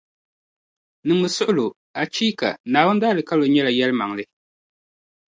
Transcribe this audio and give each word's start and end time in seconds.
Niŋmi 1.07 1.27
suɣulo, 1.35 1.65
Achiika! 2.01 2.49
Naawuni 2.71 2.99
daalikauli 3.01 3.45
nyɛla 3.49 3.71
yεlimaŋli. 3.77 4.23